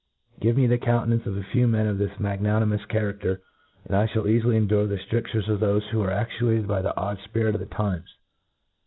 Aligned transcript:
Give 0.39 0.57
me 0.57 0.65
the 0.65 0.79
countenance 0.79 1.27
of 1.27 1.37
a 1.37 1.43
few 1.43 1.67
men 1.67 1.85
of 1.85 1.99
this 1.99 2.19
mag 2.19 2.41
nanimous 2.41 2.81
charafter, 2.89 3.37
and 3.85 3.95
I 3.95 4.07
fliall 4.07 4.25
eafily 4.25 4.55
endure 4.55 4.87
the 4.87 4.95
ftridures 4.97 5.47
of 5.47 5.59
thofe 5.59 5.89
who 5.91 6.01
are 6.01 6.09
aOiuated 6.09 6.65
by 6.65 6.81
the 6.81 6.97
odd 6.97 7.19
fpirit 7.19 7.53
of 7.53 7.59
the 7.59 7.67
times. 7.67 8.09